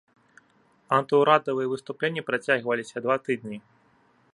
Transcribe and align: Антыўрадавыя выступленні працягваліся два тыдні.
Антыўрадавыя 0.97 1.67
выступленні 1.75 2.21
працягваліся 2.31 2.97
два 3.05 3.15
тыдні. 3.27 3.57